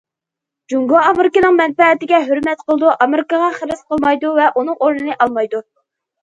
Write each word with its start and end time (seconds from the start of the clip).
جۇڭگو 0.71 0.95
ئامېرىكىنىڭ 1.01 1.53
مەنپەئەتىگە 1.59 2.21
ھۆرمەت 2.29 2.63
قىلىدۇ، 2.69 2.95
ئامېرىكىغا 2.95 3.51
خىرىس 3.59 3.85
قىلمايدۇ 3.93 4.33
ۋە 4.41 4.49
ئۇنىڭ 4.55 4.81
ئورنىنى 4.87 5.19
ئالمايدۇ. 5.27 5.63